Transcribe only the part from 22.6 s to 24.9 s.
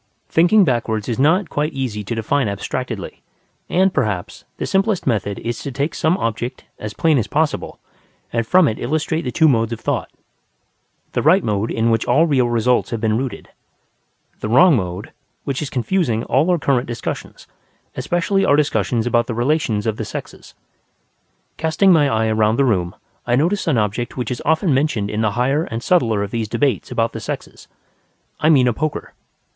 room, I notice an object which is often